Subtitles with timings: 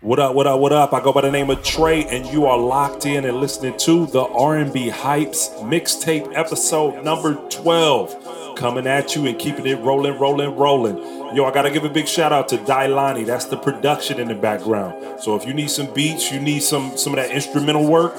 [0.00, 0.92] What up, what up, what up?
[0.92, 4.06] I go by the name of Trey, and you are locked in and listening to
[4.06, 8.54] the R&B Hypes mixtape episode number 12.
[8.56, 10.98] Coming at you and keeping it rolling, rolling, rolling.
[11.34, 13.26] Yo, I gotta give a big shout out to Dyani.
[13.26, 15.20] That's the production in the background.
[15.20, 18.14] So if you need some beats, you need some some of that instrumental work,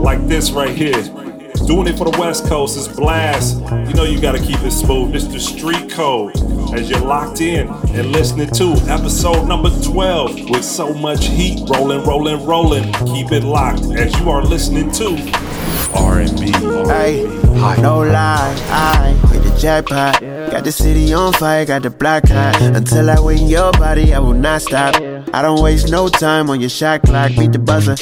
[0.00, 1.02] Like this right here.
[1.66, 3.88] Doing it for the West Coast is Blxst.
[3.88, 5.12] You know you gotta keep it smooth.
[5.12, 6.36] This the street code.
[6.74, 12.02] As you're locked in and listening to episode number 12 with so much heat rolling,
[12.04, 12.92] rolling, rolling.
[13.14, 15.10] Keep it locked as you are listening to
[15.94, 16.50] R&B.
[16.88, 20.20] Hey, no lie, I hit the jackpot.
[20.20, 22.60] Got the city on fire, got the black hot.
[22.60, 24.96] Until I win your body, I will not stop.
[24.96, 27.32] I don't waste no time on your shot clock.
[27.36, 27.96] Beat the buzzer.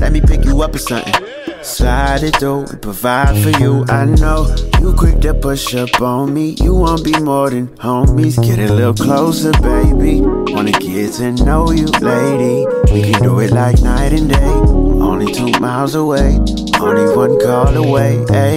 [0.00, 1.14] Let me pick you up or something.
[1.62, 3.84] Slide it through and provide for you.
[3.88, 6.56] I know you quick to push up on me.
[6.60, 8.36] You won't be more than homies.
[8.44, 10.20] Get a little closer, baby.
[10.20, 12.66] Wanna get to know you, lady.
[12.92, 14.93] We can do it like night and day.
[15.14, 16.40] Only two miles away,
[16.80, 18.24] only one call away.
[18.30, 18.56] Hey,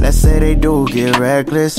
[0.00, 1.78] let's say they do get reckless.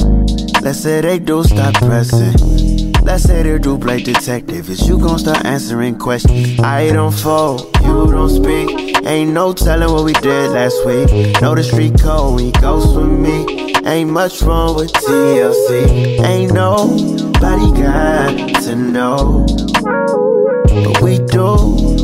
[0.62, 2.94] Let's say they do stop pressing.
[3.04, 4.70] Let's say they do play detective.
[4.70, 6.58] Is you gon' start answering questions?
[6.62, 9.06] I don't fall, you don't speak.
[9.06, 11.42] Ain't no telling what we did last week.
[11.42, 13.76] Know the street code, he goes with me.
[13.86, 16.22] Ain't much wrong with TLC.
[16.24, 19.46] Ain't nobody got to know.
[19.84, 21.95] But we do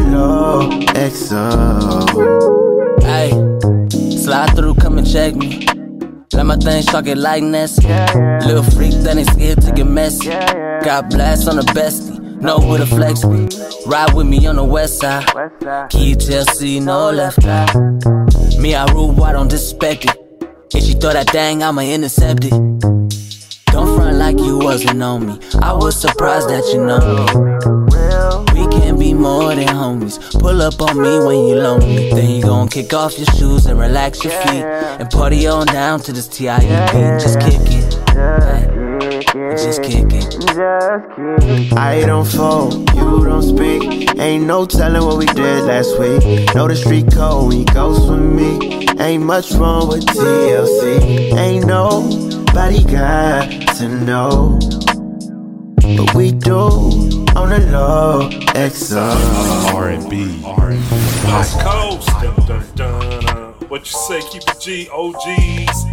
[0.00, 0.86] the.
[0.94, 3.02] XO.
[3.02, 3.30] Hey,
[4.16, 5.66] slide through, come and check me.
[6.32, 7.78] Let my thing shock it like Ness.
[7.82, 10.28] Little freak that ain't scared to get messy.
[10.28, 12.16] Got blast on the bestie.
[12.40, 13.48] Know where the flex be.
[13.90, 15.26] Ride with me on the west side.
[15.90, 17.66] Key Chelsea, no left eye.
[18.58, 20.16] Me, I rule, I don't disrespect it.
[20.74, 22.50] If she throw that thing, I'ma intercept it.
[23.72, 25.38] Don't front like you wasn't on me.
[25.60, 27.87] I was surprised that you know me.
[29.18, 30.40] We can be more than homies.
[30.40, 32.10] Pull up on me when you lonely.
[32.10, 34.62] Then you gon' kick off your shoes and relax your feet.
[34.62, 37.20] And party on down to this TIUP.
[37.20, 37.94] Just kick it.
[38.14, 41.72] Hey, just kick it.
[41.76, 44.18] I don't fall, you don't speak.
[44.18, 46.54] Ain't no telling what we did last week.
[46.54, 48.86] Know the street code, he goes with me.
[49.00, 51.36] Ain't much wrong with TLC.
[51.36, 54.58] Ain't nobody got to know.
[55.96, 58.28] But we do on the low.
[58.54, 59.74] XO.
[59.74, 60.42] R&B.
[61.24, 62.08] West Coast.
[62.08, 63.52] Dun, dun, dun, uh.
[63.68, 64.20] What you say?
[64.28, 65.84] Keep it G, OGs.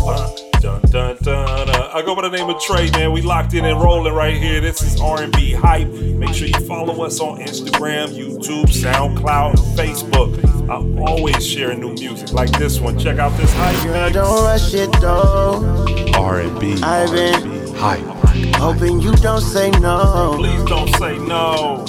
[0.00, 1.90] Uh, dun, dun, dun, uh.
[1.92, 3.12] I go by the name of Trey, man.
[3.12, 4.60] We locked in and rolling right here.
[4.60, 5.88] This is R&B hype.
[5.88, 10.42] Make sure you follow us on Instagram, YouTube, SoundCloud, and Facebook.
[10.70, 12.98] I'm always sharing new music like this one.
[12.98, 13.82] Check out this hype.
[13.84, 15.84] Girl, don't rush it though.
[16.16, 16.80] R&B.
[16.82, 18.23] I've been hype.
[18.58, 20.34] Hoping you don't say no.
[20.38, 21.84] Please don't say no.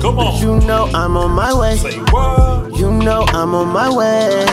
[0.00, 0.32] Come on.
[0.32, 1.76] But You know I'm on my way.
[1.76, 2.76] Say what?
[2.76, 4.44] You know I'm on my way.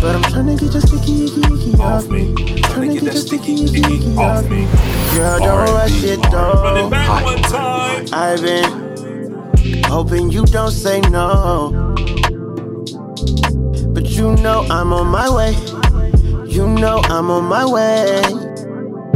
[0.00, 2.34] But I'm trying to get your sticky icky icky Off me.
[2.62, 4.66] Trying to get your sticky icky icky Off me.
[5.14, 6.90] Girl, don't rush it though.
[6.90, 8.06] back one time.
[8.12, 11.94] I've been hoping you don't say no.
[13.94, 15.54] But you know I'm on my way.
[16.46, 18.43] You know I'm on my way.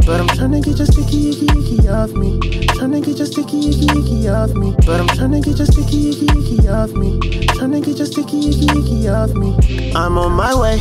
[0.09, 2.39] But I'm tryna get your sticky icky icky off me.
[2.39, 4.73] Tryna get your sticky icky icky off me.
[4.83, 7.19] But I'm tryna get your sticky icky icky off me.
[7.53, 9.93] Tryna get your sticky icky icky off me.
[9.93, 10.77] I'm on my way.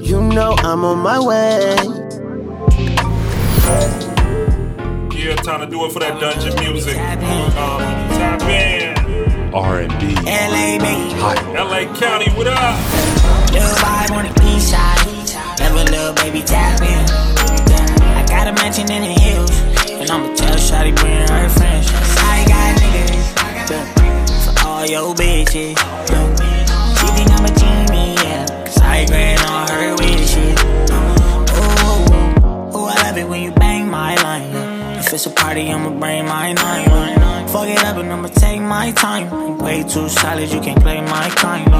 [0.00, 1.74] You know I'm on my way.
[5.18, 6.96] Yeah, time to do it for that dungeon music.
[6.96, 7.80] Um,
[8.14, 9.52] tap in.
[9.52, 10.14] R&B.
[10.14, 11.10] LA, baby.
[11.58, 12.78] LA County, what up?
[13.50, 15.58] Little vibe on the east side.
[15.58, 17.37] Never little baby tap in.
[18.48, 19.50] Got a mansion in the hills.
[20.00, 21.86] And I'ma tell Shotty bring her friends.
[22.16, 23.70] I got niggas.
[23.70, 25.76] yeah, For all your bitches.
[26.96, 28.46] She think I'm a genie, yeah.
[28.64, 30.58] Cause I grant on her with shit.
[31.60, 34.96] Ooh, ooh, I love it when you bang my line.
[34.96, 37.48] If it's a party, I'ma bring my nine.
[37.48, 39.58] Fuck it up and I'ma take my time.
[39.58, 41.70] Way too solid, you can't play my kind.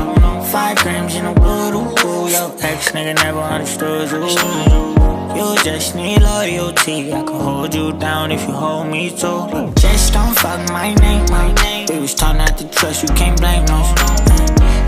[0.49, 2.29] Five grams in a wood, ooh, ooh.
[2.29, 5.08] Your ex nigga never understood you.
[5.39, 7.13] You just need loyalty.
[7.13, 9.73] I can hold you down if you hold me too.
[9.79, 11.87] Just don't fuck my name, my name.
[11.89, 13.89] We was taught not to trust, you can't blame us.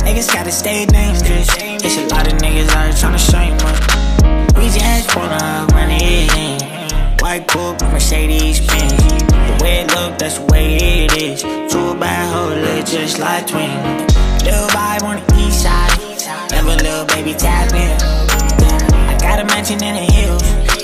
[0.02, 1.46] Niggas gotta stay dangerous.
[1.56, 3.78] It's a lot of niggas out trying to shame us.
[4.56, 7.18] We just wanna run it in.
[7.20, 9.04] White coupe, Mercedes Benz.
[9.04, 11.42] The way it look, that's the way it is.
[11.42, 14.16] Two bad hoes look just like twins.
[14.42, 16.50] Little vibe on the east side.
[16.50, 18.29] Never little baby tap in.
[19.30, 20.42] I got a mansion in the hills.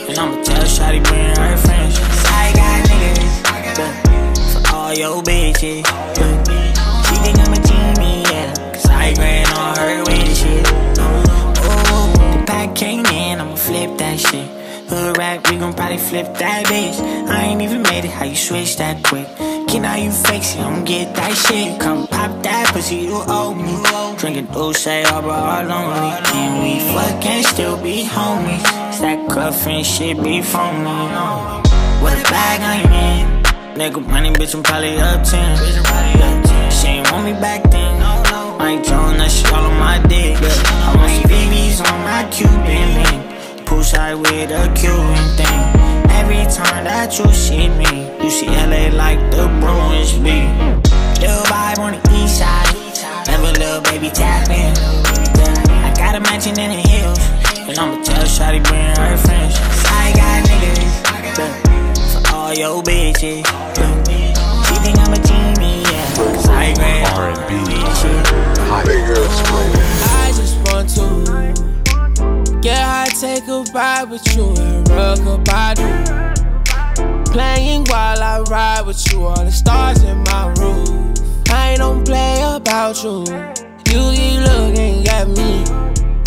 [0.09, 1.99] And I'ma tell Shotty bring her friends.
[2.27, 4.53] I got niggas.
[4.53, 5.83] For all your bitches.
[7.07, 8.55] She think I'm a genie, yeah.
[8.73, 10.65] Cause I grand on her with shit.
[11.67, 14.49] Ooh, the pack came in, I'ma flip that shit.
[14.91, 17.01] Hood rap, we gon' probably flip that bitch.
[17.29, 19.27] I ain't even made it, how you switch that quick?
[19.81, 21.81] Now you fix it, I'm get that shit.
[21.81, 24.19] Come pop that pussy, you owe me.
[24.19, 26.23] Drinking Dulce, Arbor, all lonely.
[26.25, 28.65] Can we fuck and still be homies?
[28.93, 30.97] Stack cuff and shit be from me.
[32.03, 33.43] What a bag I'm in.
[33.79, 36.71] Nigga money, bitch, I'm probably up 10.
[36.73, 38.03] She ain't want me back then.
[38.61, 40.37] I ain't drawing that shit all on my dick.
[40.41, 43.67] I want some BBs on my Cuban link.
[43.67, 45.46] Poolside with a Cuban thing.
[47.07, 50.43] Every time that you see me, you see LA like the Bruins be.
[51.23, 52.75] Little vibe on the east side.
[53.29, 54.75] Never little baby tap in.
[55.87, 57.19] I got a mansion in the hills.
[57.69, 59.55] And I'ma tell Shotty bring her friends.
[59.87, 60.83] I got niggas.
[61.39, 63.45] yeah, For all your bitches.
[63.47, 64.35] yeah.
[64.67, 66.17] She think I'm a genie, yeah.
[66.17, 67.55] Cause I grand R&B.
[70.03, 76.36] I just want to get high, take a ride with you and rock a body.
[77.37, 80.89] Playing while I ride with you, all the stars in my roof.
[81.51, 83.27] I don't play about you.
[83.93, 85.63] You keep looking at me,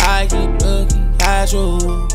[0.02, 2.06] I keep looking at you.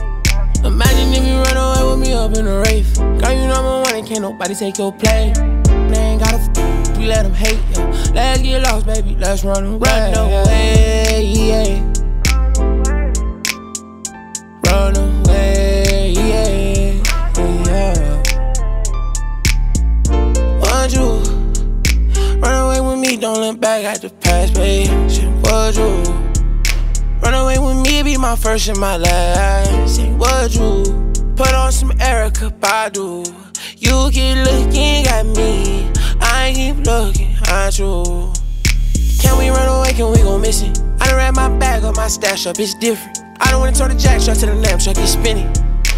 [0.63, 2.95] Imagine if you run away with me up in a rave.
[2.95, 4.93] Girl, you number one and can't nobody take your.
[4.93, 5.33] They
[5.91, 7.85] ain't gotta f- we let them hate ya.
[8.13, 10.13] Let's get lost, baby, let's run away.
[10.13, 11.94] Run away, yeah.
[23.15, 23.21] Me?
[23.21, 24.89] Don't look back at the past, babe.
[24.89, 26.03] Would you
[27.21, 28.03] run away with me?
[28.03, 30.01] Be my first and my last.
[30.01, 30.83] Would you
[31.35, 33.25] put on some Erykah Badu?
[33.77, 35.89] You keep looking at me,
[36.19, 38.33] I keep looking at you.
[39.21, 39.93] Can we run away?
[39.93, 40.73] Can we go missing?
[40.99, 43.19] I done ran my bag up, my stash up, it's different.
[43.39, 45.51] I don't wanna turn the jack strap to the lamp truck, it's spinning.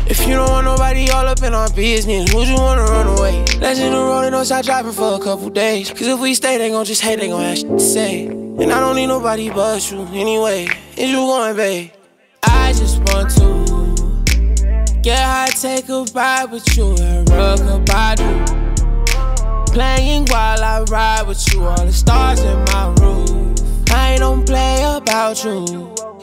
[0.10, 3.44] If you don't want nobody all up in our business, who'd you wanna run away?
[3.60, 4.18] Let's hit the road
[4.64, 5.90] driving for a couple days.
[5.90, 8.28] Cause if we stay, they gon' just hate, they gon' have shit to say.
[8.28, 10.68] And I don't need nobody but you anyway.
[10.96, 11.92] Is you going, babe?
[12.44, 18.24] I just want to get high, take a ride with you and rock a body.
[19.74, 23.92] Playing while I ride with you, all the stars in my roof.
[23.92, 25.66] I don't play about you.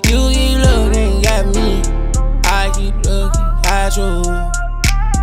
[0.08, 1.82] You keep looking at me,
[2.44, 4.22] I keep looking at you.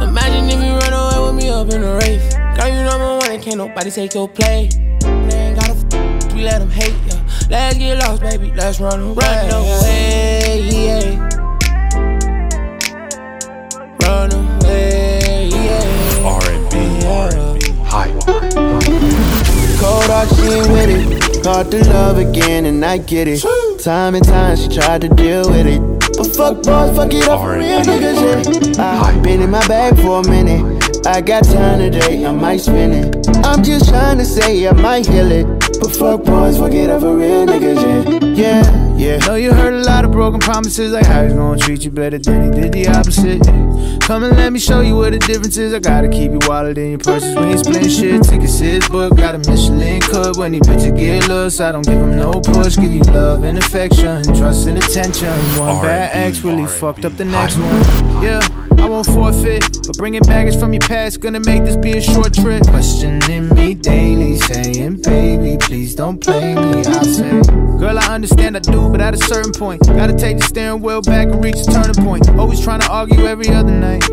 [0.05, 2.21] Imagine if you run away with me up in a rave.
[2.57, 4.75] Girl, you number one and can't nobody take your place.
[4.75, 7.17] They ain't gotta f- we let them hate ya.
[7.49, 9.15] Let's get lost, baby, let's run away.
[9.15, 11.29] Run away, yeah.
[14.03, 16.25] Run away, yeah.
[16.25, 18.19] R&B, R&B, hype.
[19.79, 21.45] Cold hard, she ain't with it.
[21.45, 23.43] Hard to love again, and I get it.
[23.83, 26.00] Time and time she tried to deal with it.
[26.17, 29.01] But fuck boys, fuck it up for real niggas, yeah.
[29.01, 31.05] I've been in my bag for a minute.
[31.05, 33.27] I got time today, I might spin it.
[33.43, 35.45] I'm just trying to say I might heal it.
[35.79, 37.81] But fuck boys, fuck it up for real niggas,
[38.35, 38.61] yeah.
[38.61, 39.17] Yeah, yeah.
[39.25, 42.19] Know you heard a lot of broken promises, like how he's gonna treat you better
[42.19, 43.41] than he did the opposite.
[44.01, 45.73] Come and let me show you what the difference is.
[45.73, 48.23] I gotta keep you wallet in your purses when you split shit.
[48.23, 51.59] Tickets his book, got a Michelin cook when he bitches get loose.
[51.59, 55.33] I don't give him no push, give you love and affection, trust and attention.
[55.57, 58.23] One bad ex really fucked up the next one.
[58.23, 58.41] Yeah.
[58.81, 62.33] I won't forfeit, but bringing baggage from your past gonna make this be a short
[62.33, 62.63] trip.
[62.63, 66.79] Questioning me daily, saying, baby, please don't play me.
[66.79, 67.41] I say,
[67.81, 71.01] girl, I understand I do, but at a certain point, gotta take the steering wheel
[71.01, 72.29] back and reach a turning point.
[72.29, 74.03] Always trying to argue every other night.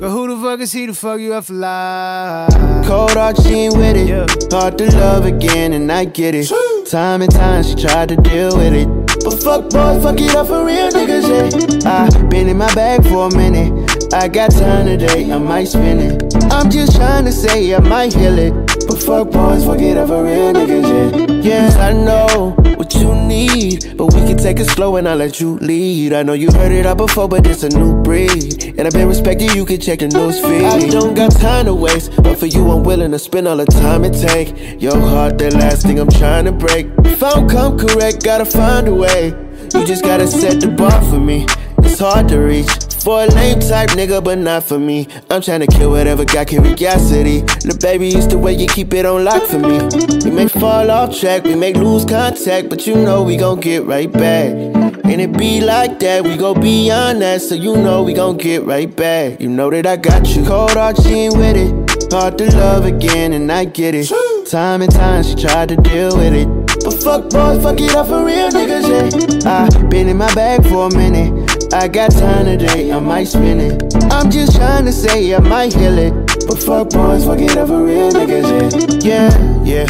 [0.00, 2.50] Girl, who the fuck is he to fuck you up for life?
[2.86, 4.50] Cold ain't with it.
[4.50, 6.50] Hard to love again, and I get it.
[6.88, 8.88] Time and time she tried to deal with it.
[9.22, 11.90] But fuck boys, fuck it up for real niggas, yeah.
[11.90, 14.14] I been in my bag for a minute.
[14.14, 16.34] I got time today, I might spin it.
[16.50, 18.54] I'm just trying to say I might heal it.
[18.86, 21.68] But fuck boys, fuck it up for real niggas, yeah.
[21.68, 23.96] Yeah, I know what you need.
[23.96, 26.12] But we can take it slow and I'll let you lead.
[26.12, 28.74] I know you heard it all before, but it's a new breed.
[28.78, 30.64] And I've been respecting you, can check the news feed.
[30.64, 33.66] I don't got time to waste, but for you, I'm willing to spend all the
[33.66, 34.80] time it take.
[34.80, 36.86] Your heart, the last thing I'm trying to break.
[37.04, 39.34] If I don't come correct, gotta find a way.
[39.74, 41.46] You just gotta set the bar for me.
[41.90, 42.68] It's hard to reach.
[43.02, 45.08] For a lame type nigga, but not for me.
[45.30, 47.40] I'm trying to kill whatever got curiosity.
[47.40, 49.78] The baby used the way you keep it on lock for me.
[50.24, 53.84] We may fall off track, we may lose contact, but you know we gon' get
[53.84, 54.52] right back.
[54.52, 58.64] And it be like that, we go beyond that, so you know we gon' get
[58.64, 59.40] right back.
[59.40, 60.44] You know that I got you.
[60.44, 62.12] Cold ain't with it.
[62.12, 64.10] Hard to love again, and I get it.
[64.50, 66.48] Time and time she tried to deal with it.
[66.84, 69.50] But fuck boys, fuck it up for real niggas, yeah.
[69.50, 71.37] I been in my bag for a minute.
[71.70, 73.94] I got time today, I might spin it.
[74.10, 76.14] I'm just trying to say I might heal it.
[76.46, 79.28] But fuck boys, fuck it up for real niggas, yeah,
[79.64, 79.84] yeah.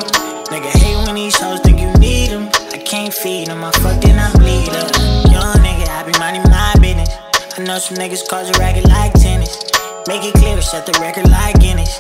[0.53, 2.49] Nigga hate when these hoes think you need them.
[2.71, 5.33] I can't feed them, I fuck then I bleed them.
[5.33, 7.09] Young nigga, I be minding my business.
[7.57, 9.57] I know some niggas cause a racket like tennis.
[10.05, 11.99] Make it clear, set the record like Guinness.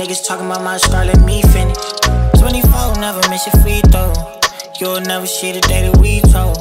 [0.00, 1.78] Niggas talking about my star, let me finish.
[2.42, 4.39] 24, never miss a free throw.
[4.80, 6.56] You'll never see the day that we told.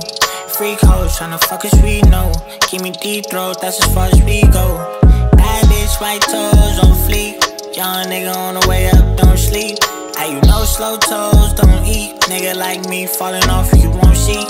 [0.52, 2.34] Freak hoes tryna fuck us, we know.
[2.70, 5.00] Give me deep throat, that's as far as we go.
[5.40, 7.40] Bad bitch, white toes on fleek.
[7.78, 9.80] Young nigga on the way up, don't sleep.
[10.18, 12.20] Hey, you know slow toes don't eat.
[12.28, 14.44] Nigga like me falling off, you won't see.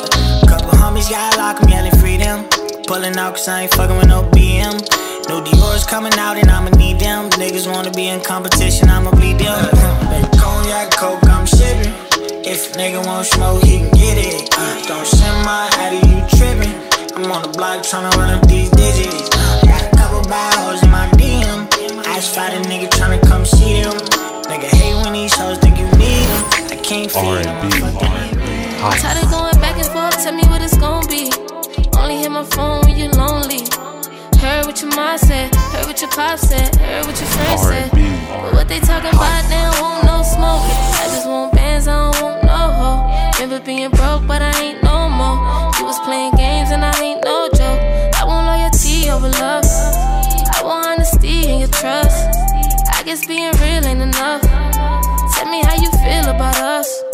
[0.49, 2.49] Couple homies got locked, I'm yelling freedom.
[2.87, 4.81] Pulling out cause I ain't fucking with no BM.
[5.29, 7.29] No Dior's coming out and I'ma need them.
[7.37, 9.61] Niggas wanna be in competition, I'ma bleed them.
[10.41, 12.08] Cognac, coke, I'm shipping.
[12.43, 14.49] If nigga want smoke, he can get it.
[14.57, 16.71] Uh, don't send my addy, you trippin'.
[17.15, 19.29] I'm on the block tryna run up these digits.
[19.33, 21.67] Uh, got a couple bad hoes in my DM.
[22.07, 23.93] I just fight a nigga tryna come see them.
[24.47, 26.43] Nigga hate when these hoes think you need them.
[26.71, 27.69] I can't feed them.
[28.79, 31.31] Tired of going back and forth, tell me what it's gon' be.
[31.99, 33.67] Only hit my phone when you're lonely.
[34.39, 37.91] Heard what your mom said, heard what your pop said, heard what your friends said.
[37.91, 40.63] But what they talking about, they don't want no smoke.
[40.95, 43.31] I just want bands, I don't want no hoe.
[43.33, 45.35] Remember being broke, but I ain't no more.
[45.77, 47.81] You was playing games and I ain't no joke.
[48.15, 49.65] I want loyalty over love.
[50.55, 52.27] I want honesty and your trust.
[52.95, 54.41] I guess being real ain't enough.
[54.41, 57.08] Tell me how you feel about us.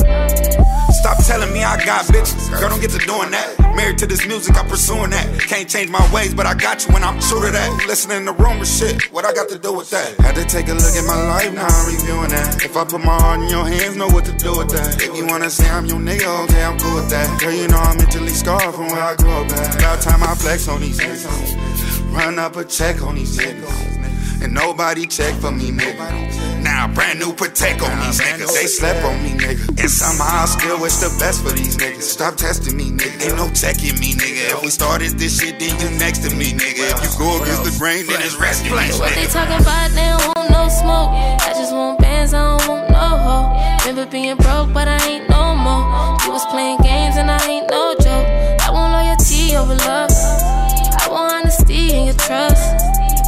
[1.25, 2.51] Telling me I got bitches.
[2.53, 3.57] Girl, don't get to doing that.
[3.75, 5.25] Married to this music, I'm pursuing that.
[5.39, 7.85] Can't change my ways, but I got you when I'm sure to that.
[7.87, 10.15] Listening to rumors, shit, what I got to do with that?
[10.21, 12.63] Had to take a look at my life, now I'm reviewing that.
[12.63, 15.01] If I put my heart in your hands, know what to do with that.
[15.01, 17.39] If you wanna say I'm your nigga, okay, I'm cool with that.
[17.41, 19.75] Girl, you know I'm mentally scarred from where I grew up at.
[19.75, 22.13] About time I flex on these niggas.
[22.13, 24.43] Run up a check on these niggas.
[24.43, 26.54] And nobody check for me, nigga.
[26.65, 28.49] Now brand new protect on these niggas.
[28.57, 29.69] They slept on me, nigga.
[29.77, 32.01] And somehow I still wish the best for these niggas.
[32.01, 33.29] Stop testing me, nigga.
[33.29, 34.57] Ain't no checking me, nigga.
[34.57, 36.89] If we started this shit, then you next to me, nigga.
[36.89, 38.73] If you go against the grain, then it's rescue.
[38.73, 41.13] What they talking about, they don't want no smoke.
[41.45, 43.77] I just want bands, I don't want no hoe.
[43.85, 46.17] Remember being broke, but I ain't no more.
[46.25, 48.25] You was playing games and I ain't no joke.
[48.65, 50.09] I want loyalty over love.
[50.09, 52.73] I want honesty and your trust.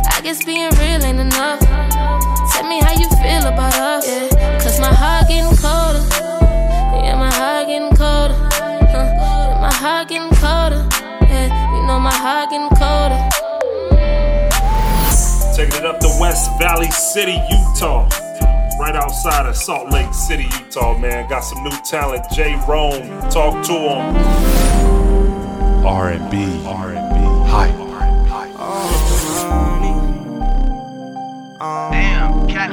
[0.09, 1.66] I guess being real ain't enough.
[2.67, 4.05] Tell me how you feel about us.
[4.05, 4.59] Yeah.
[4.61, 6.03] Cause my heart getting colder.
[6.99, 8.33] Yeah, my heart getting colder.
[8.33, 9.07] Huh.
[9.15, 10.85] Yeah, my heart getting colder.
[11.31, 13.23] Yeah, you know my heart getting colder.
[15.55, 18.09] Taking it up to West Valley City, Utah.
[18.81, 21.29] Right outside of Salt Lake City, Utah, man.
[21.29, 22.25] Got some new talent.
[22.33, 23.31] JayRome.
[23.31, 24.15] Talk to him.
[25.85, 26.65] R&B.
[26.65, 27.16] R&B.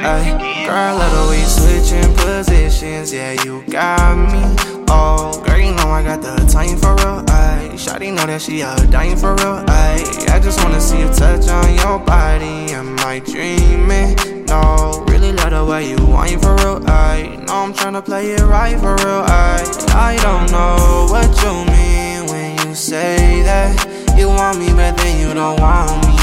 [0.07, 3.11] Ay, girl, love the way you switching positions.
[3.11, 4.85] Yeah, you got me.
[4.91, 7.25] Oh, girl, you know I got the time for real.
[7.29, 9.65] Ay, Shawty know that she out dying for real.
[9.67, 12.75] Ay, I just wanna see you touch on your body.
[12.75, 14.45] Am I dreaming?
[14.45, 16.83] No, really love the way you whine for real.
[16.87, 19.25] Ay, know I'm tryna play it right for real.
[19.25, 23.73] Ay, I don't know what you mean when you say that
[24.19, 26.14] you want me, but then you don't want me,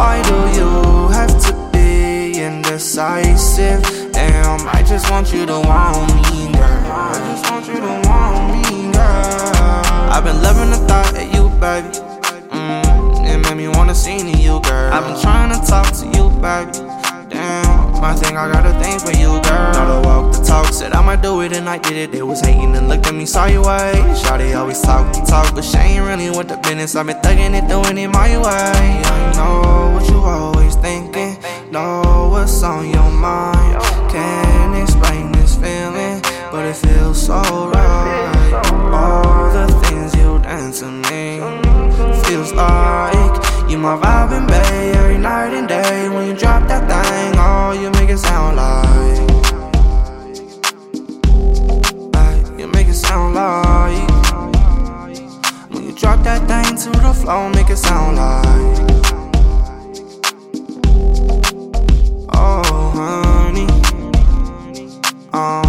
[0.00, 3.84] Why do you have to be indecisive?
[4.16, 6.80] And I just want you to want me, girl.
[6.88, 10.10] I just want you to want me, girl.
[10.10, 11.98] I've been loving the thought of you, baby.
[12.48, 14.90] Mm, it made me wanna sing to you, girl.
[14.90, 16.89] I've been trying to talk to you, baby.
[18.00, 19.72] Damn, I think I got a thing for you, girl.
[19.74, 22.12] Know the walk, the talk, said I might do it, and I did it.
[22.12, 24.22] They was hating and looked at me sideways.
[24.22, 26.96] Shawty always talk, talk, but she ain't really with the business.
[26.96, 29.02] I've been thugging it, doing it my way.
[29.04, 31.36] I know what you always thinking,
[31.70, 33.82] know what's on your mind.
[34.10, 37.79] Can't explain this feeling, but it feels so right.
[57.70, 58.78] It sound like.
[62.34, 62.62] Oh,
[62.96, 63.66] honey.
[65.32, 65.62] Um.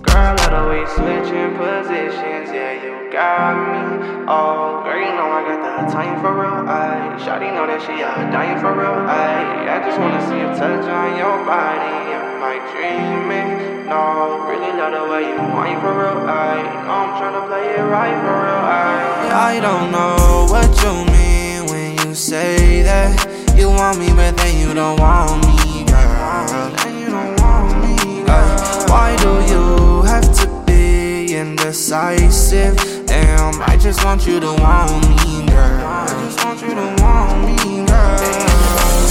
[0.00, 3.93] Girl, I way switching positions, yeah, you got me.
[4.26, 6.64] Oh, girl, you know I got the time for real.
[6.64, 9.04] I Shawty know that she uh, dying for real.
[9.04, 11.92] I I just wanna see you touch on your body.
[12.08, 13.84] Am I dreaming?
[13.84, 16.24] No, really love the way you whine for real.
[16.24, 16.56] I
[16.88, 18.64] know I'm tryna play it right for real.
[18.64, 23.12] I I don't know what you mean when you say that
[23.52, 26.72] you want me, but then you don't want me, girl.
[26.80, 28.88] Then you don't want me, girl.
[28.88, 32.93] Why do you have to be indecisive?
[33.14, 35.86] Damn, I just want you to want me, girl.
[35.86, 38.18] I just want you to want me, girl.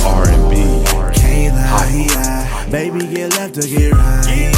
[0.03, 0.83] R&B.
[1.15, 2.69] Kayla, yeah.
[2.69, 4.51] Baby, get left or get right.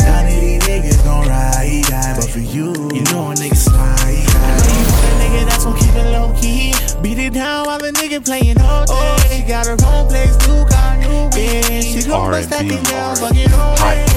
[0.00, 2.16] None of these niggas gon' ride.
[2.16, 4.24] But for you, you know a nigga slide.
[5.20, 6.72] nigga that's gon' keep it low key.
[7.02, 9.36] Beat it down while the nigga playing all day.
[9.36, 11.92] She got her own place, new car, new bitch.
[11.92, 14.07] She gon' bust that thing down, fucking all day.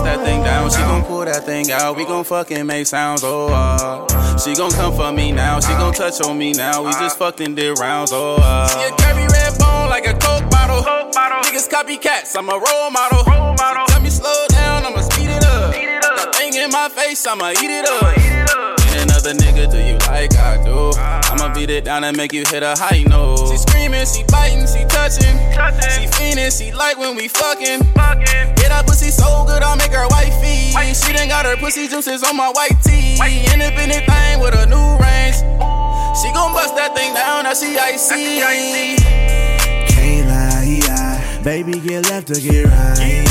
[0.00, 1.94] Bust that thing down, she gon' pull that thing out.
[1.94, 4.38] We gon' fucking make sounds, oh uh.
[4.38, 6.82] She gon' come for me now, she gon' touch on me now.
[6.82, 8.68] We just fucking did rounds, oh uh.
[8.68, 10.80] She a curvy red bone like a coke bottle.
[11.42, 13.24] Niggas copycats, I'm a role model.
[13.24, 15.74] She tell me slow down, I'ma speed it up.
[15.74, 18.16] That thing in my face, I'ma eat it up.
[18.16, 21.19] Ain't another nigga do you like I do.
[21.60, 23.48] I'ma beat it down and make you hit a high note.
[23.50, 25.36] She screaming, she biting, she touching.
[25.92, 27.80] She fiending, she like when we fucking.
[27.92, 30.72] Get that pussy so good, I'll make her wifey.
[30.94, 33.20] She done got her pussy juices on my white tee.
[33.52, 35.36] Independent thing with a new range.
[36.16, 38.40] She gon' bust that thing down, now she icy.
[39.92, 41.42] Kayla, yeah.
[41.42, 43.28] Baby, get left or get right.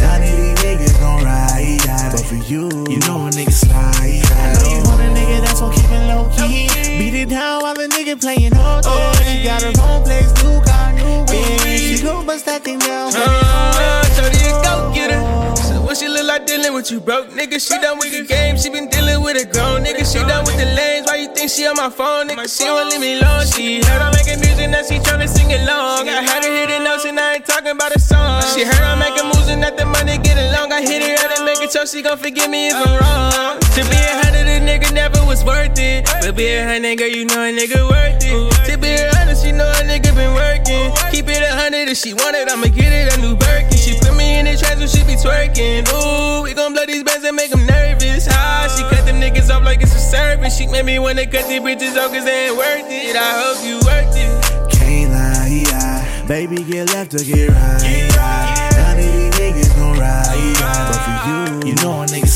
[0.00, 2.12] None of these niggas gon' ride.
[2.12, 4.24] But for you, you know a nigga slide.
[4.24, 6.87] I know you want a nigga that's gon' keep it low key.
[6.98, 9.22] Beat it down while the nigga playing all day.
[9.22, 11.96] She got her own place, new car, new bitch.
[11.96, 13.12] She gon' bust that thing down.
[13.14, 15.22] Uh, Shorty a go getter.
[15.62, 17.62] So what she look like dealing with you broke nigga?
[17.62, 20.02] She done with the game, she been dealing with a grown nigga.
[20.02, 22.50] She done with the lanes, why you think she on my phone, nigga?
[22.50, 23.46] She won't leave me alone.
[23.46, 26.08] She heard I'm making music, now she tryna sing along.
[26.10, 28.42] I had her hit the notes and I ain't talking about a song.
[28.54, 30.72] She heard I'm making moves and that the money get along.
[30.74, 33.67] I hit her out and make it so she gon' forgive me if I'm wrong.
[33.78, 36.02] To be a hundred, a nigga never was worth it.
[36.20, 38.66] But be a hundred, girl, you know a nigga worth it.
[38.66, 40.90] To be a hundred, she know a nigga been working.
[41.14, 43.78] Keep it a hundred if she want it, I'ma get it a new Birkin.
[43.78, 45.86] She put me in the trash when she be twerking.
[45.94, 48.26] Ooh, we gon' blow these bands and make them nervous.
[48.28, 50.58] Ah, she cut them niggas off like it's a service.
[50.58, 53.14] She made me wanna cut these bitches off cause they ain't worth it.
[53.14, 54.26] I hope you worked it.
[54.74, 56.26] Kayla, yeah.
[56.26, 57.78] Baby, get left or get right.
[57.86, 58.74] Yeah.
[58.74, 60.26] None of these niggas gon' ride.
[60.66, 62.27] But for you, you know a nigga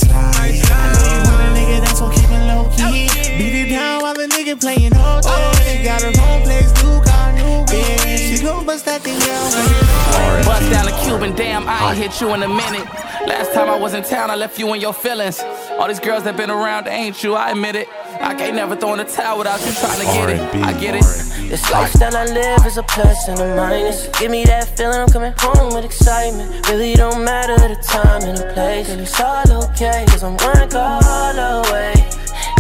[2.91, 3.39] keep it low key.
[3.39, 5.79] Beat it down while the nigga playing all day.
[5.79, 8.37] She got her own place, new car, new bitch.
[8.37, 10.45] She gon' bust that thing down.
[10.45, 12.87] Bust down a Cuban, damn, I ain't hit you in a minute.
[13.27, 15.41] Last time I was in town, I left you in your feelings.
[15.79, 17.89] All these girls that been around, they ain't you, I admit it.
[18.21, 20.41] I can't never throw in the towel without you trying to get it.
[20.65, 21.05] I get it.
[21.49, 24.09] This lifestyle I live is a plus and a minus.
[24.19, 26.69] Give me that feeling I'm coming home with excitement.
[26.69, 28.89] Really don't matter the time and the place.
[28.91, 31.95] And it's all okay, cause I'm one call away.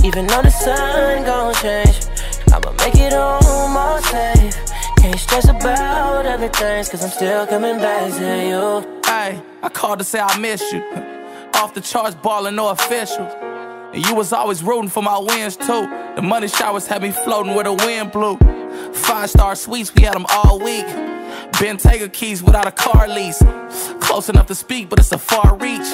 [0.04, 2.06] Even though the sun gon' change,
[2.52, 4.56] I'ma make it home all safe.
[4.98, 9.00] Can't stress about other things, cause I'm still coming back to you.
[9.04, 10.82] Hey, I called to say I miss you.
[11.54, 13.26] Off the charts, ballin', no official.
[13.94, 15.86] And you was always rooting for my wins too.
[16.16, 18.38] The money showers had me floating where the wind blew.
[18.92, 20.86] Five star suites, we had them all week.
[21.52, 23.40] Bentayga keys without a car lease.
[24.00, 25.86] Close enough to speak, but it's a far reach.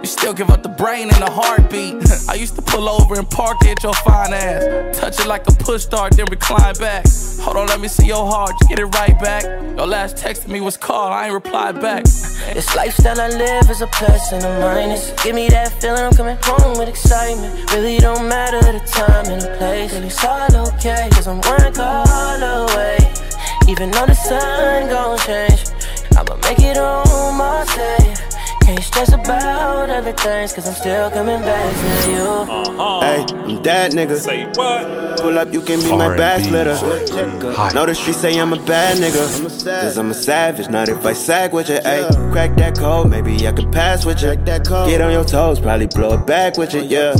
[0.00, 1.96] You still give up the brain and the heartbeat.
[2.28, 4.98] I used to pull over and park at your fine ass.
[4.98, 7.06] Touch it like a push start, then recline back.
[7.40, 9.44] Hold on, let me see your heart, you get it right back.
[9.76, 12.04] Your last text to me was call, I ain't replied back.
[12.04, 15.10] This lifestyle I live is a plus and a minus.
[15.22, 17.72] Give me that feeling I'm coming home with excitement.
[17.72, 19.92] Really don't matter the time and the place.
[19.94, 22.98] And it's all okay, cause I'm one call away.
[23.68, 25.66] Even though the sun gon' change,
[26.16, 28.35] I'ma make it on my safe.
[28.66, 32.18] Can't stress about other things, cause I'm still coming back to you.
[32.18, 33.00] Uh-huh.
[33.00, 34.16] Hey, I'm that nigga.
[34.18, 35.20] Say what?
[35.20, 36.74] Pull up, you can be my bad splitter.
[37.76, 39.62] Know the streets say I'm a bad nigga.
[39.82, 41.76] Cause I'm a savage, not if I sag with you.
[41.76, 44.34] Hey, crack that code, maybe I could pass with you.
[44.34, 47.14] Get on your toes, probably blow it back with you, yeah.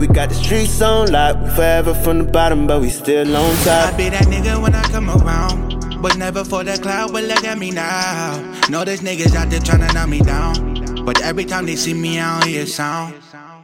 [0.00, 3.56] We got the streets on lock, we forever from the bottom, but we still on
[3.64, 3.94] top.
[3.94, 5.75] I be that nigga when I come around.
[6.06, 8.38] But never for the cloud, but look at me now.
[8.70, 11.04] Know there's niggas out there trying to knock me down.
[11.04, 13.14] But every time they see me, I don't hear a sound.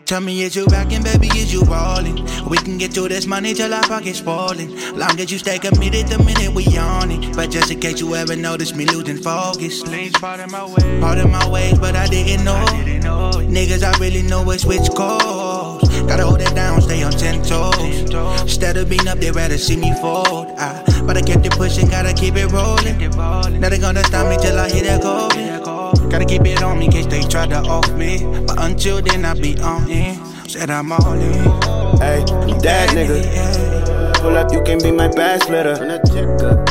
[0.06, 2.16] Tell me, is you rockin', baby, is you rollin'?
[2.48, 4.96] We can get through this money till our pockets spoilin'.
[4.96, 7.34] Long as you stay committed the minute we on it.
[7.34, 9.82] But just in case you ever notice me losing focus.
[9.82, 11.00] Please pardon my ways.
[11.00, 12.64] Pardon my ways, but I didn't know.
[13.48, 15.90] Niggas, I really know it's which coast.
[16.08, 18.10] Gotta hold it down, stay on ten toes.
[18.42, 20.48] Instead of being up, they rather see me fold.
[20.58, 22.98] I, but I kept it pushing, gotta keep it rolling.
[23.60, 26.01] Now they gonna stop me till I hit a goal.
[26.12, 28.18] Gotta keep it on me in case they try to off me.
[28.46, 30.14] But until then, I be on in.
[30.46, 31.32] Said I'm all in.
[31.98, 34.20] Hey, I'm that nigga.
[34.20, 35.74] Pull up, you can be my bad splitter.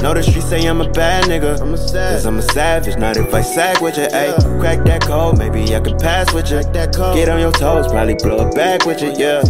[0.04, 1.58] Know the streets say I'm a bad nigga.
[1.58, 4.04] Cause I'm a savage, not if I sag with you.
[4.12, 6.62] Hey, crack that code, maybe I could pass with you.
[6.62, 9.42] Get on your toes, probably blow it back with you, yeah.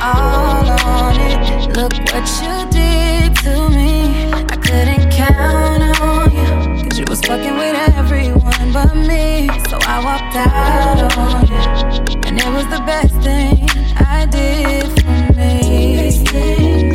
[0.00, 1.76] All on it.
[1.76, 4.32] Look what you did to me.
[4.32, 6.82] I couldn't count on you.
[6.84, 9.48] Cause you was fucking with everyone but me.
[9.68, 12.18] So I walked out on you.
[12.26, 16.93] And it was the best thing I did for me.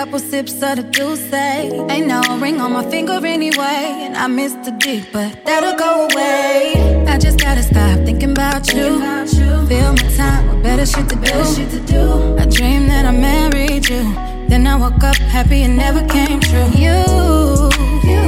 [0.00, 1.30] Couple sips of the juice.
[1.30, 1.68] Eh?
[1.90, 3.84] Ain't no ring on my finger anyway.
[4.06, 7.04] And I miss the dick, but that'll go away.
[7.06, 8.98] I just gotta stop thinking about you.
[9.68, 12.34] Feel my time with better shit to do.
[12.38, 14.02] I dreamed that I married you.
[14.48, 16.70] Then I woke up happy and never came true.
[16.84, 16.96] You,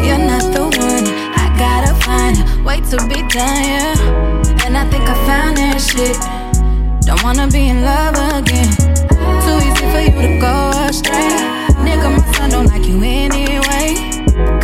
[0.06, 1.06] you're not the one.
[1.42, 4.66] I gotta find a way to be done, yeah.
[4.66, 6.20] And I think I found that shit.
[7.06, 8.70] Don't wanna be in love again.
[9.44, 11.51] Too easy for you to go astray.
[11.92, 13.92] Nigga, my son don't like you anyway.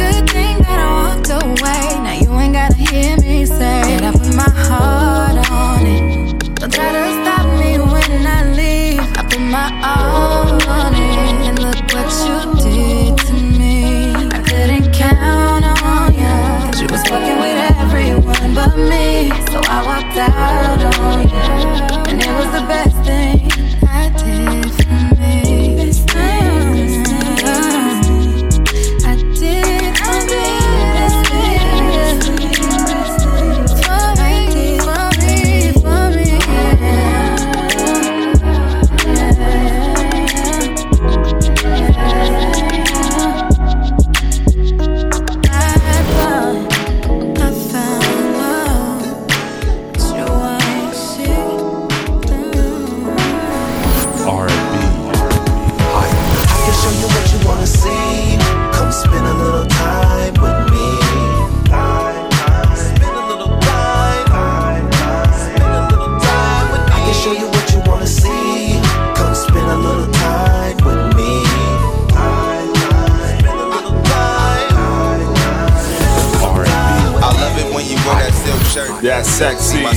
[0.01, 1.85] Good thing that I walked away.
[2.01, 6.55] Now you ain't gotta hear me say that I put my heart on it.
[6.55, 9.01] Don't try to stop me when I leave.
[9.19, 11.49] I put my all on it.
[11.49, 14.15] And look what you did to me.
[14.33, 16.71] I couldn't count on you.
[16.73, 19.29] Cause you was fucking with everyone but me.
[19.53, 22.09] So I walked out on you.
[22.09, 23.68] And it was the best thing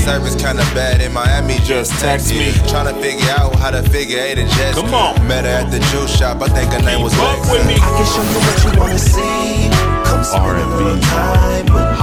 [0.02, 1.58] service kinda bad in Miami.
[1.64, 2.52] Just text me.
[2.72, 4.74] Tryna figure out how to figure eight a jet.
[4.76, 5.28] Come on.
[5.28, 6.42] Met her at the juice shop.
[6.42, 7.52] I think her name was Fuck Lex.
[7.52, 7.76] with me.
[7.76, 9.70] I can show you what you wanna see.
[10.06, 11.98] Come spend a little time with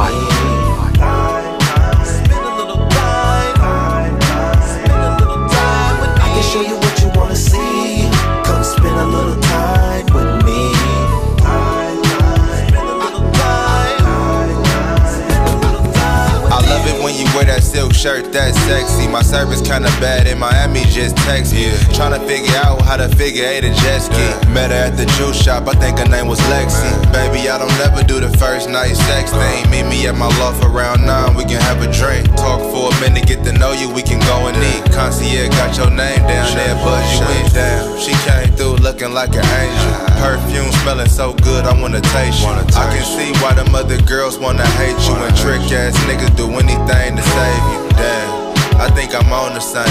[17.38, 19.06] wear that silk shirt, that's sexy.
[19.06, 21.70] My service kinda bad in Miami, just text me.
[21.94, 24.26] Tryna figure out how to figure eight a jet ski.
[24.50, 26.90] Met her at the juice shop, I think her name was Lexi.
[27.12, 29.70] Baby, I don't never do the first night sex thing.
[29.70, 32.26] Meet me at my loft around nine, we can have a drink.
[32.34, 34.82] Talk for a minute, get to know you, we can go and eat.
[34.90, 37.98] Concierge got your name down there, but you ain't down.
[38.02, 39.94] She came through looking like an angel.
[40.18, 42.50] Perfume smelling so good, I wanna taste you.
[42.74, 45.14] I can see why them other girls wanna hate you.
[45.14, 47.80] And trick ass niggas do anything to save you.
[47.96, 48.48] Damn.
[48.78, 49.90] I think I'm on the same.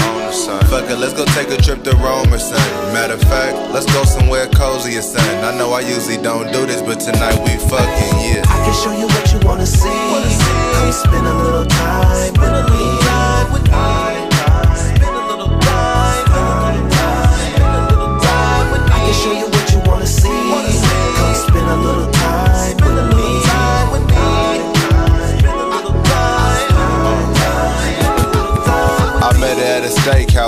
[0.68, 2.92] Fuck it, let's go take a trip to Rome or something.
[2.94, 5.44] Matter of fact, let's go somewhere cozy or something.
[5.44, 8.42] I know I usually don't do this, but tonight we fucking, yeah.
[8.48, 9.88] I can show you what you wanna see.
[9.88, 12.78] Come spend a little time with me.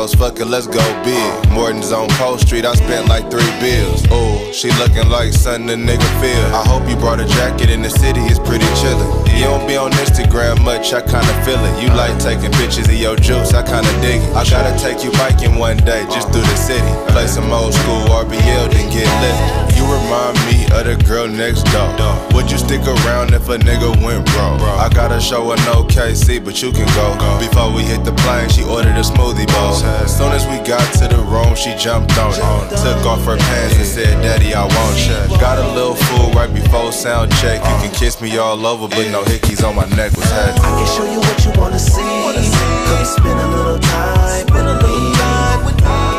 [0.00, 1.50] A steakhouse, fuck it, let's go big.
[1.50, 4.04] Morton's on Post Street, I spent like three bills.
[4.12, 6.44] Ooh, she looking like something a nigga feel.
[6.54, 9.38] I hope you brought a jacket in the city, it's pretty chillin'.
[9.38, 11.82] You don't be on Instagram much, I kinda feel it.
[11.82, 14.36] You like taking pictures of your juice, I kinda dig it.
[14.36, 16.92] I gotta take you biking one day, just through the city.
[17.12, 19.36] Play some old school RBL, then get lit.
[19.76, 21.90] You remind me of the girl next door.
[22.34, 24.60] Would you stick around if a nigga went broke?
[24.78, 27.14] I gotta show her no KC, but you can go.
[27.38, 29.74] Before we hit the plane, she ordered a smoothie bowl.
[30.02, 32.76] As soon as we got to the room, she jumped on it.
[32.82, 35.38] Took off her pants and said, Daddy, I want you.
[35.38, 37.58] Got a little fool right before sound check.
[37.60, 40.64] You can kiss me all over, but no hickeys on my neck was happening.
[40.64, 42.00] I can show you what you wanna see.
[42.00, 46.09] Come spend a little time with me.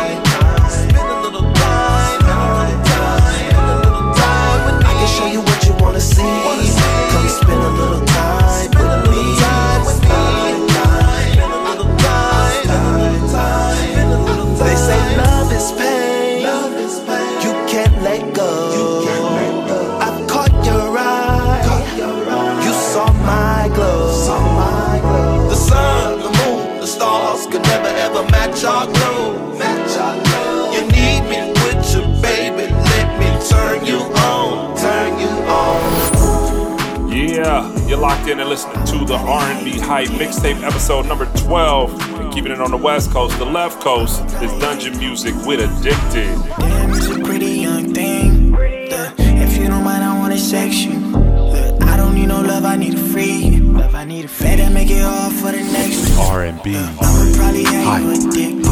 [28.63, 30.71] Ever match our glow.
[30.71, 32.71] You need me with you, baby.
[32.71, 37.12] Let me turn you on, turn you on.
[37.12, 42.19] Yeah, you're locked in and listening to the R&B Hype mixtape episode number 12.
[42.19, 46.38] And keeping it on the West Coast, the left coast is Dungeon Music with Addicted.
[46.60, 48.52] Damn, it's a pretty young thing.
[48.52, 50.93] Look, if you don't mind, I wanna sex you.
[51.00, 53.50] Look, I don't need no love, I need a free.
[53.93, 54.47] I need a free.
[54.47, 56.17] Better make it hard for the next.
[56.17, 56.75] R&B.
[56.75, 58.65] Uh, I'ma probably have you addicted.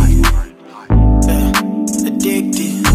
[1.28, 2.88] Yeah, addicted.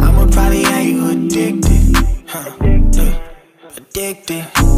[0.00, 1.96] I'ma probably have you addicted.
[2.26, 2.56] Huh,
[2.92, 4.77] yeah, addicted.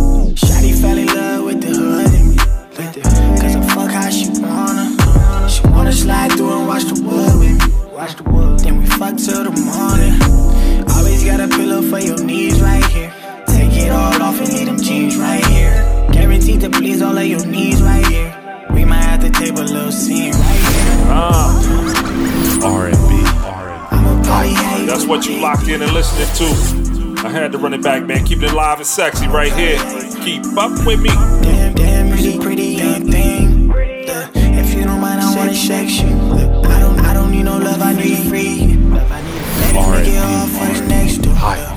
[27.80, 28.24] It back, man.
[28.24, 29.78] Keep it live and sexy right here.
[30.22, 31.08] Keep up with me.
[31.08, 33.68] Damn, damn, pretty, pretty young thing.
[33.68, 36.08] Look, if you don't mind, I wanna sex you.
[36.08, 38.76] I don't, I don't need no love, I need free.
[38.76, 41.69] Love, I need a Let me it hard for the next door.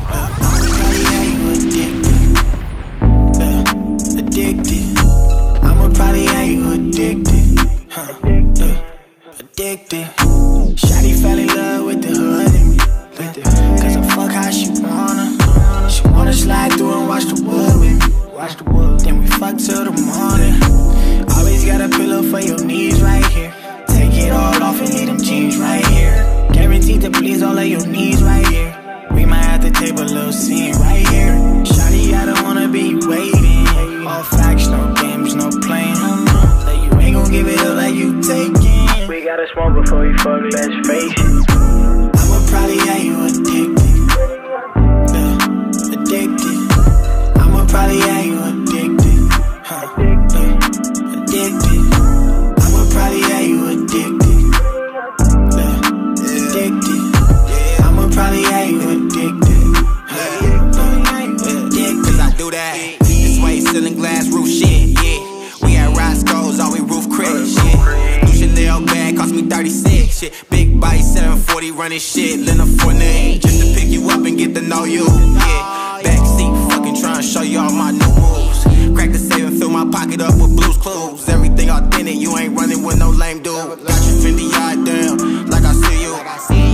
[71.84, 72.40] Running shit.
[72.40, 76.00] Leonard Fournette, just to pick you up and get to know you, yeah.
[76.06, 78.64] Backseat fucking trying to show you all my new moves.
[78.96, 81.28] Crack the safe and fill my pocket up with blues clues.
[81.28, 83.84] Everything authentic, you ain't running with no lame dude.
[83.84, 86.14] Got you Fendi eyed down, like I see you.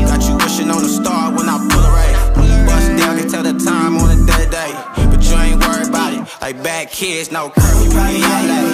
[0.05, 2.21] Got you wishing on a star when I pull a race.
[2.69, 4.71] Bust down, can tell the time on a day day.
[5.09, 6.21] But you ain't worried about it.
[6.39, 7.89] Like bad kids, no curfew.
[7.89, 8.69] Probably Yeah, yeah.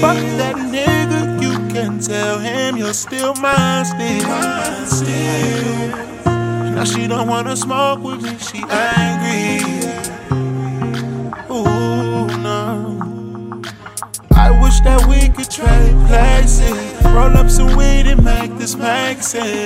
[0.01, 4.87] Fuck that nigga, you can tell him you're still mine still.
[4.87, 5.89] still.
[6.75, 9.63] Now she don't wanna smoke with me, she angry.
[11.51, 13.63] Ooh, no.
[14.33, 17.05] I wish that we could trade places.
[17.05, 19.60] Roll up some weed and make this make sense.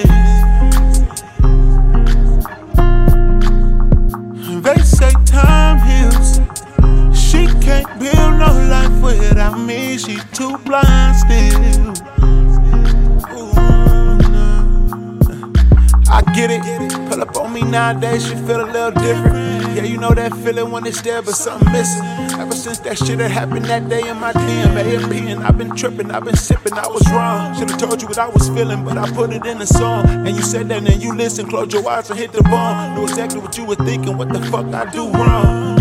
[21.03, 22.05] There, but something missing.
[22.39, 26.11] Ever since that shit had happened that day in my DMA and I've been tripping,
[26.11, 27.55] I've been sipping, I was wrong.
[27.57, 30.07] Should've told you what I was feeling, but I put it in a song.
[30.27, 32.95] And you said that, and you listen, close your eyes and hit the bomb.
[32.95, 35.77] Knew exactly what you were thinking, what the fuck I do wrong.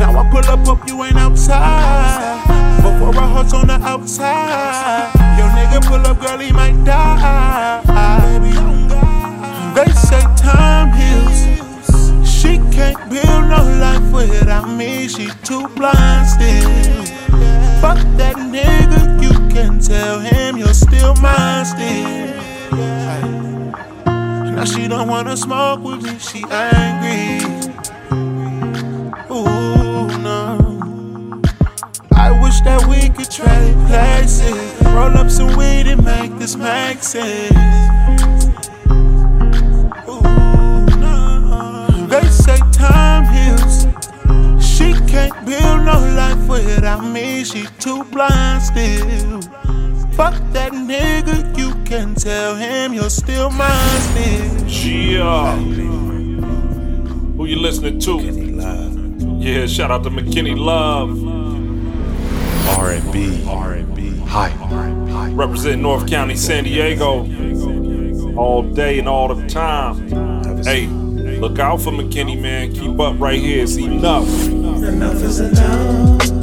[0.00, 2.46] Now I pull up, hope you ain't outside.
[2.82, 5.12] Before I heart's on the outside.
[5.36, 7.82] Your nigga pull up, girl, he might die.
[8.20, 8.56] Baby,
[9.74, 11.09] they say time heals.
[12.80, 15.06] Can't build no life without me.
[15.06, 16.70] She too blind still.
[17.82, 22.30] Fuck that nigga, you can tell him you're still mine still.
[24.56, 27.44] Now she don't wanna smoke with me, she angry.
[29.30, 31.42] Ooh, no.
[32.14, 34.56] I wish that we could trade places.
[34.84, 38.29] Roll up some weed and make this make sense.
[45.10, 47.44] Can't build no life without me.
[47.44, 49.40] She too blind still.
[50.12, 54.68] Fuck that nigga, you can tell him you're still mine still.
[54.68, 55.56] Yeah.
[57.36, 58.20] Who you listening to?
[59.40, 61.10] Yeah, shout out to McKinney Love.
[62.78, 65.32] R&B, R&B, hype, hype.
[65.34, 67.26] Representing North County, San Diego.
[68.36, 70.08] All day and all the time.
[70.62, 72.72] Hey, look out for McKinney, man.
[72.72, 73.62] Keep up right here.
[73.62, 74.28] It's enough.
[74.82, 76.39] Enough is enough.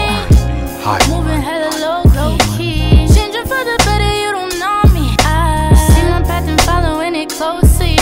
[0.84, 1.08] hype.
[1.08, 3.08] Moving hella low, low key.
[3.14, 5.14] Changing for the better, you don't know me.
[5.20, 7.96] I see my path and following it closely.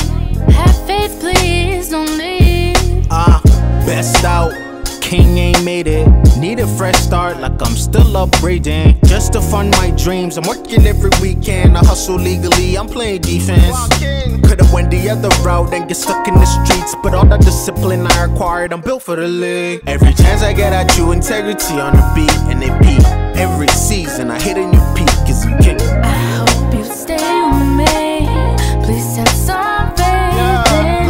[0.53, 3.07] Have faith, please, don't leave.
[3.11, 3.41] Ah,
[3.87, 4.53] best out.
[5.05, 6.09] King ain't made it.
[6.39, 9.07] Need a fresh start, like I'm still upgrading.
[9.07, 10.39] Just to fund my dreams.
[10.39, 11.77] I'm working every weekend.
[11.77, 12.77] I hustle legally.
[12.79, 13.77] I'm playing defense.
[14.49, 18.07] Could've went the other route and get stuck in the streets, but all the discipline
[18.07, 19.83] I acquired, I'm built for the league.
[19.87, 23.05] Every chance I get at you, integrity on the beat, and it beat.
[23.39, 25.09] Every season I hit a new peak.
[25.29, 25.81] It's a king.
[26.03, 27.44] I hope you stay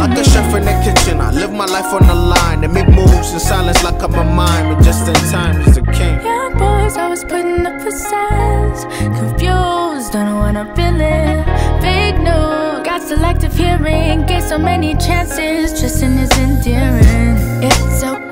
[0.05, 2.87] Like a chef in the kitchen, I live my life on the line and make
[2.87, 6.21] moves in silence like I'm a mime, but just in time is the king.
[6.23, 8.85] Young boys always putting up facades.
[9.17, 11.43] Confused, don't know what I'm feeling.
[11.81, 14.27] Fake news, got selective hearing.
[14.27, 17.63] Gave so many chances, trusting is endearing.
[17.63, 18.24] It's okay,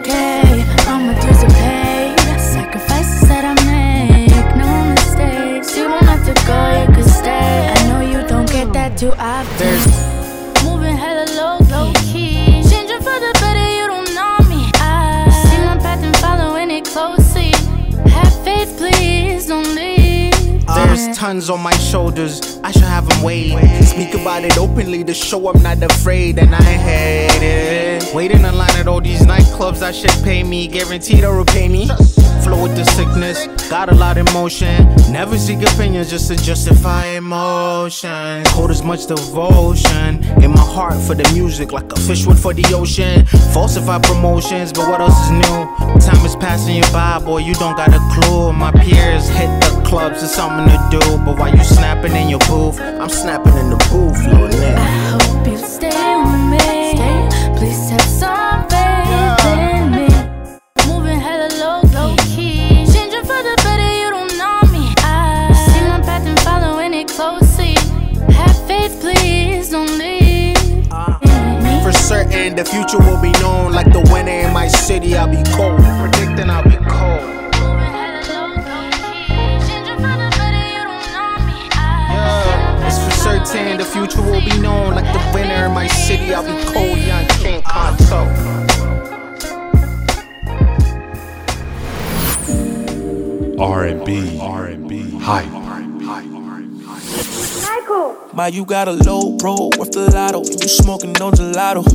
[24.44, 28.14] About it openly to show I'm not afraid, and I hate it.
[28.14, 31.88] Waiting in line at all these nightclubs, that shit pay me, guaranteed to repay me.
[32.44, 34.86] Flow with the sickness, got a lot of emotion.
[35.10, 38.44] Never seek opinions just to justify emotion.
[38.48, 42.54] Hold as much devotion in my heart for the music, like a fish would for
[42.54, 43.26] the ocean.
[43.54, 45.58] Falsify promotions, but what else is new?
[46.04, 48.52] Time is passing you by, boy, you don't got a clue.
[48.52, 51.18] My peers hit the clubs, it's something to do.
[51.24, 55.22] But while you snapping in your booth, I'm snapping in the little nigga.
[55.22, 56.60] Hope you stay with me.
[57.58, 60.08] Please have some faith in me.
[60.88, 62.86] Moving hella low, low key.
[62.92, 64.94] Changing for the better, you don't know me.
[64.98, 67.76] I see my path and following it closely.
[68.34, 70.58] Have faith, please, don't leave.
[70.92, 75.16] Uh, for certain, the future will be known like the winter in my city.
[75.16, 77.33] I'll be cold, predicting I'll be cold.
[83.94, 86.34] Future will be known like the winter in my city.
[86.34, 88.28] I'll be cold, young king, can't talk.
[93.60, 95.46] R&B, R&B, hype.
[97.62, 98.18] Michael.
[98.34, 100.40] My, you got a low pro worth the lotto.
[100.40, 101.86] And you smoking no gelato.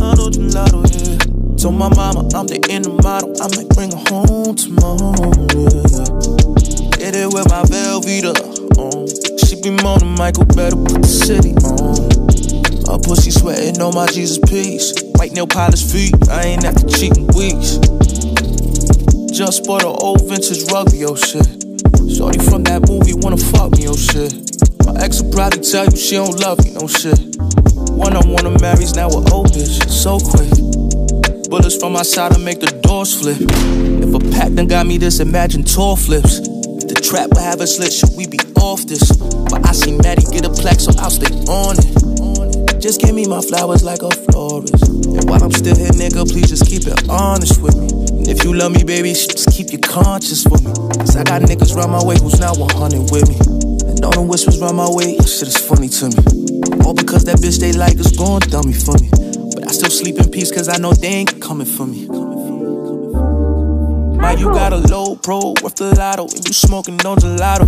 [0.00, 1.56] I know gelato, yeah.
[1.56, 3.34] Told my mama I'm the end of model.
[3.40, 5.12] I might bring her home tomorrow.
[5.52, 7.04] Yeah.
[7.04, 8.61] Hit it with my Velveeta.
[9.70, 11.94] Moaning, Michael better put the city on.
[12.90, 14.90] Her pussy sweating on my Jesus piece.
[15.14, 16.14] White nail polish feet.
[16.28, 17.78] I ain't after cheating weeks.
[19.30, 21.46] Just bought an old vintage rugby, oh shit.
[22.10, 24.34] Shorty from that movie wanna fuck me, oh shit.
[24.82, 27.18] My ex will probably tell you she don't love me, no shit.
[27.94, 30.50] One on one, of marries now with old bitch, so quick.
[31.48, 33.38] Bullets from my side to make the doors flip.
[33.38, 36.51] If a pack done got me this, imagine tall flips.
[37.02, 39.02] Trap will have a slit, should we be off this?
[39.50, 42.80] But I see Maddie get a plaque, so I'll stay on it.
[42.80, 44.86] Just give me my flowers like a florist.
[44.88, 47.90] And while I'm still here, nigga, please just keep it honest with me.
[48.22, 50.72] And if you love me, baby, just keep your conscience for me.
[50.98, 53.36] Cause I got niggas round my way who's not 100 with me.
[53.90, 56.22] And all them whispers round my way, shit is funny to me.
[56.86, 59.10] All because that bitch they like is going dummy for me.
[59.54, 62.06] But I still sleep in peace cause I know they ain't coming for me.
[64.22, 67.66] My, you got a low pro worth the lotto, and you smoking on gelato.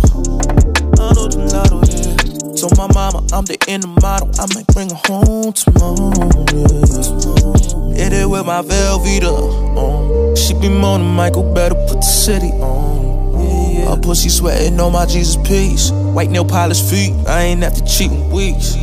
[0.97, 2.15] I know gelato, yeah.
[2.55, 4.31] Told my mama I'm the end model.
[4.39, 6.15] I might bring her home tomorrow.
[6.55, 7.99] Yeah.
[8.01, 9.35] Hit it with my Velveeta.
[9.75, 10.35] On.
[10.37, 13.43] She be moaning, Michael better put the city on.
[13.43, 13.95] Yeah, yeah.
[14.01, 15.91] Pussy sweating on my Jesus piece.
[15.91, 17.13] White nail polish feet.
[17.27, 18.77] I ain't after cheating weeks.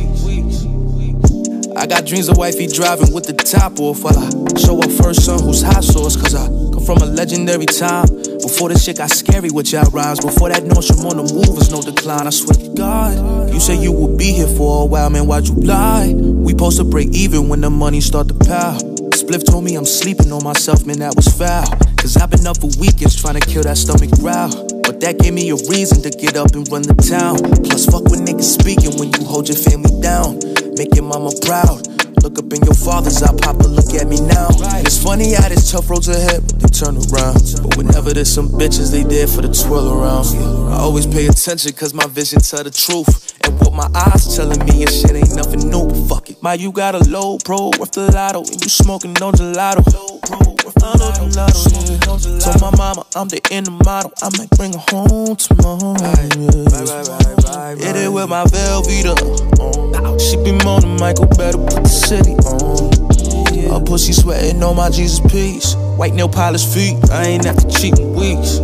[1.93, 4.25] Got dreams of wifey driving with the top off while I
[4.57, 6.17] show her first son who's hot sauce.
[6.17, 8.09] Cause I come from a legendary time.
[8.41, 10.19] Before this shit got scary with y'all rhymes.
[10.19, 12.25] Before that Nordstrom on the move was no decline.
[12.25, 13.53] I swear to God.
[13.53, 15.27] You say you would be here for a while, man.
[15.27, 16.11] Why'd you lie?
[16.17, 18.81] We supposed to break even when the money start to pile.
[19.13, 20.97] Spliff told me I'm sleeping on myself, man.
[20.97, 21.77] That was foul.
[22.01, 24.49] Cause I've been up for weekends trying to kill that stomach growl.
[24.81, 27.37] But that gave me a reason to get up and run the town.
[27.61, 30.52] Plus, fuck with niggas speaking when you hold your family down.
[30.75, 31.85] Make your mama proud.
[32.23, 34.47] Look up in your father's eye, Papa, look at me now.
[34.47, 37.43] And it's funny how there's tough roads ahead, but they turn around.
[37.61, 40.27] But whenever there's some bitches, they there for the twirl around.
[40.71, 43.37] I always pay attention, cause my vision tell the truth.
[43.43, 46.41] And what my eyes telling me and shit ain't nothing new, fuck it.
[46.41, 50.52] My, you got a low pro worth the lotto, and you smoking no gelato.
[50.83, 52.39] Gelato, yeah.
[52.39, 55.95] Told my mama I'm the end of model, I might bring her home tomorrow.
[55.99, 56.13] Yeah.
[57.75, 59.15] Hit it with my Velveeta.
[59.59, 60.19] Uh.
[60.19, 62.91] She be moaning, Michael better put the city on.
[63.71, 65.75] Her pussy sweating on my Jesus piece.
[65.95, 68.59] White nail polish feet, I ain't after cheating weeks.